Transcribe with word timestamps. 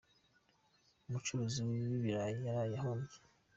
umucuruzi 1.07 1.59
wibirayi 1.67 2.35
yaraye 2.45 2.75
ahombye 2.79 3.17